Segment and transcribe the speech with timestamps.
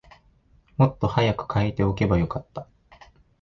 [0.77, 2.67] もっと早く替えておけばよかった